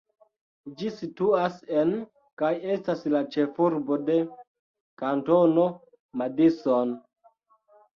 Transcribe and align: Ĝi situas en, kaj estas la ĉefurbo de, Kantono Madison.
Ĝi 0.79 0.87
situas 1.01 1.59
en, 1.81 1.91
kaj 2.43 2.51
estas 2.77 3.05
la 3.17 3.23
ĉefurbo 3.37 4.01
de, 4.11 4.19
Kantono 5.07 5.71
Madison. 6.27 7.01